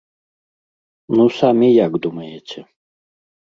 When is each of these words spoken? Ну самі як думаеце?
Ну 1.19 1.27
самі 1.41 1.69
як 1.85 2.01
думаеце? 2.09 2.59